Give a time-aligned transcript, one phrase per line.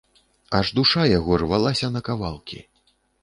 [0.59, 2.59] Аж душа яго рвалася на кавалкі.